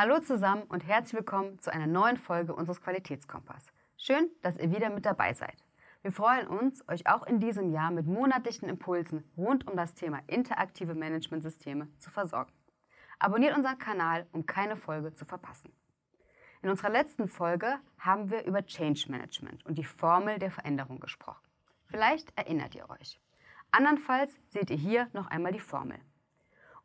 [0.00, 3.66] Hallo zusammen und herzlich willkommen zu einer neuen Folge unseres Qualitätskompass.
[3.96, 5.56] Schön, dass ihr wieder mit dabei seid.
[6.02, 10.20] Wir freuen uns, euch auch in diesem Jahr mit monatlichen Impulsen rund um das Thema
[10.28, 12.52] interaktive Managementsysteme zu versorgen.
[13.18, 15.72] Abonniert unseren Kanal, um keine Folge zu verpassen.
[16.62, 21.44] In unserer letzten Folge haben wir über Change Management und die Formel der Veränderung gesprochen.
[21.86, 23.20] Vielleicht erinnert ihr euch.
[23.72, 25.98] Andernfalls seht ihr hier noch einmal die Formel.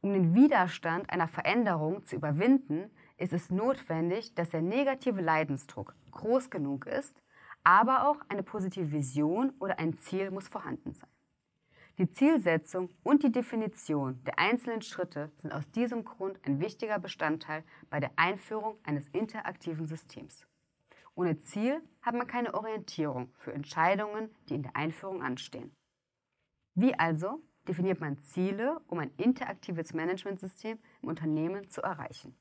[0.01, 2.91] Um den Widerstand einer Veränderung zu überwinden,
[3.23, 7.15] ist es notwendig, dass der negative Leidensdruck groß genug ist,
[7.63, 11.09] aber auch eine positive Vision oder ein Ziel muss vorhanden sein.
[11.97, 17.63] Die Zielsetzung und die Definition der einzelnen Schritte sind aus diesem Grund ein wichtiger Bestandteil
[17.89, 20.45] bei der Einführung eines interaktiven Systems.
[21.15, 25.71] Ohne Ziel hat man keine Orientierung für Entscheidungen, die in der Einführung anstehen.
[26.75, 32.35] Wie also definiert man Ziele, um ein interaktives Managementsystem im Unternehmen zu erreichen?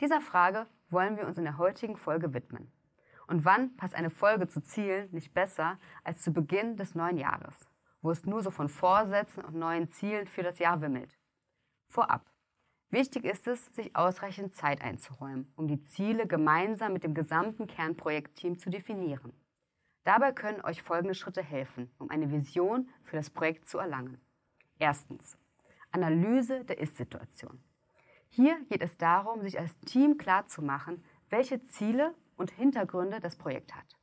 [0.00, 2.72] Dieser Frage wollen wir uns in der heutigen Folge widmen.
[3.26, 7.68] Und wann passt eine Folge zu Zielen nicht besser als zu Beginn des neuen Jahres,
[8.00, 11.18] wo es nur so von Vorsätzen und neuen Zielen für das Jahr wimmelt?
[11.88, 12.24] Vorab.
[12.88, 18.58] Wichtig ist es, sich ausreichend Zeit einzuräumen, um die Ziele gemeinsam mit dem gesamten Kernprojektteam
[18.58, 19.32] zu definieren.
[20.04, 24.18] Dabei können euch folgende Schritte helfen, um eine Vision für das Projekt zu erlangen.
[24.78, 25.36] Erstens.
[25.92, 27.62] Analyse der Ist-Situation.
[28.32, 33.98] Hier geht es darum, sich als Team klarzumachen, welche Ziele und Hintergründe das Projekt hat.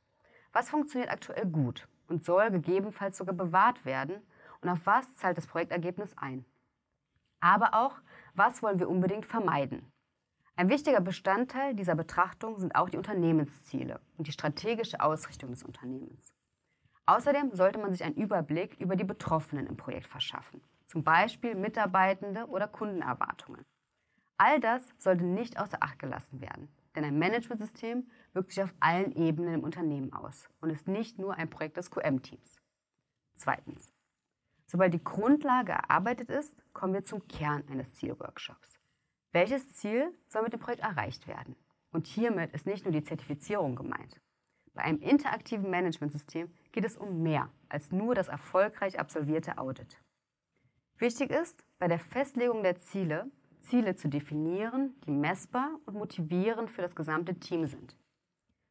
[0.52, 4.20] Was funktioniert aktuell gut und soll gegebenenfalls sogar bewahrt werden
[4.60, 6.44] und auf was zahlt das Projektergebnis ein.
[7.40, 7.96] Aber auch,
[8.34, 9.90] was wollen wir unbedingt vermeiden.
[10.56, 16.34] Ein wichtiger Bestandteil dieser Betrachtung sind auch die Unternehmensziele und die strategische Ausrichtung des Unternehmens.
[17.06, 22.46] Außerdem sollte man sich einen Überblick über die Betroffenen im Projekt verschaffen, zum Beispiel Mitarbeitende
[22.48, 23.64] oder Kundenerwartungen.
[24.38, 29.12] All das sollte nicht außer Acht gelassen werden, denn ein Managementsystem wirkt sich auf allen
[29.12, 32.56] Ebenen im Unternehmen aus und ist nicht nur ein Projekt des QM-Teams.
[33.34, 33.92] Zweitens.
[34.66, 38.78] Sobald die Grundlage erarbeitet ist, kommen wir zum Kern eines Zielworkshops.
[39.32, 41.56] Welches Ziel soll mit dem Projekt erreicht werden?
[41.90, 44.20] Und hiermit ist nicht nur die Zertifizierung gemeint.
[44.74, 49.98] Bei einem interaktiven Managementsystem geht es um mehr als nur das erfolgreich absolvierte Audit.
[50.98, 53.30] Wichtig ist, bei der Festlegung der Ziele,
[53.68, 57.96] Ziele zu definieren, die messbar und motivierend für das gesamte Team sind.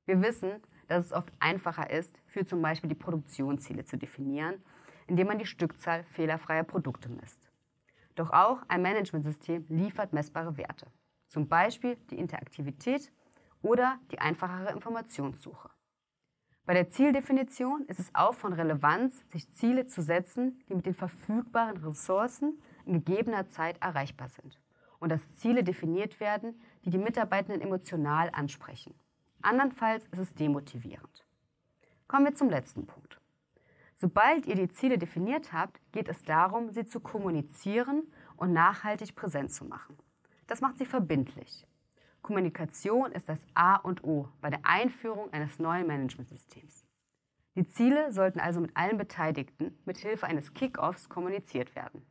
[0.05, 4.55] Wir wissen, dass es oft einfacher ist, für zum Beispiel die Produktionsziele zu definieren,
[5.07, 7.49] indem man die Stückzahl fehlerfreier Produkte misst.
[8.15, 10.87] Doch auch ein Managementsystem liefert messbare Werte,
[11.27, 13.11] zum Beispiel die Interaktivität
[13.61, 15.69] oder die einfachere Informationssuche.
[16.65, 20.95] Bei der Zieldefinition ist es auch von Relevanz, sich Ziele zu setzen, die mit den
[20.95, 24.59] verfügbaren Ressourcen in gegebener Zeit erreichbar sind.
[24.99, 28.93] Und dass Ziele definiert werden, die die Mitarbeitenden emotional ansprechen.
[29.41, 31.25] Andernfalls ist es demotivierend.
[32.07, 33.19] Kommen wir zum letzten Punkt.
[33.97, 38.03] Sobald ihr die Ziele definiert habt, geht es darum, sie zu kommunizieren
[38.35, 39.97] und nachhaltig präsent zu machen.
[40.45, 41.67] Das macht sie verbindlich.
[42.21, 46.85] Kommunikation ist das A und O bei der Einführung eines neuen Managementsystems.
[47.55, 52.05] Die Ziele sollten also mit allen Beteiligten mit Hilfe eines Kick-offs kommuniziert werden.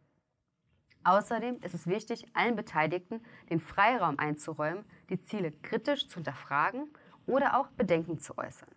[1.06, 6.92] Außerdem ist es wichtig, allen Beteiligten den Freiraum einzuräumen, die Ziele kritisch zu hinterfragen
[7.26, 8.68] oder auch Bedenken zu äußern.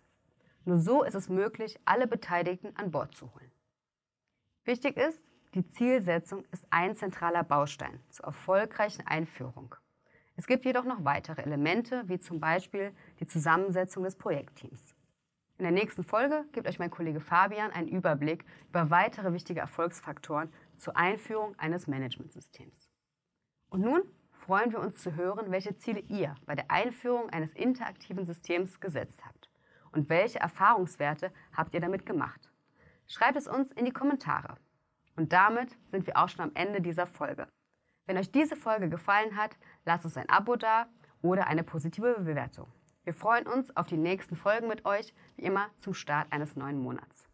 [0.64, 3.50] Nur so ist es möglich, alle Beteiligten an Bord zu holen.
[4.64, 9.74] Wichtig ist, die Zielsetzung ist ein zentraler Baustein zur erfolgreichen Einführung.
[10.36, 14.94] Es gibt jedoch noch weitere Elemente, wie zum Beispiel die Zusammensetzung des Projektteams.
[15.60, 20.50] In der nächsten Folge gibt euch mein Kollege Fabian einen Überblick über weitere wichtige Erfolgsfaktoren
[20.78, 22.90] zur Einführung eines Managementsystems.
[23.68, 24.00] Und nun
[24.32, 29.22] freuen wir uns zu hören, welche Ziele ihr bei der Einführung eines interaktiven Systems gesetzt
[29.22, 29.50] habt
[29.92, 32.50] und welche Erfahrungswerte habt ihr damit gemacht.
[33.06, 34.56] Schreibt es uns in die Kommentare.
[35.14, 37.46] Und damit sind wir auch schon am Ende dieser Folge.
[38.06, 40.86] Wenn euch diese Folge gefallen hat, lasst uns ein Abo da
[41.20, 42.72] oder eine positive Bewertung.
[43.04, 46.82] Wir freuen uns auf die nächsten Folgen mit euch, wie immer zum Start eines neuen
[46.82, 47.29] Monats.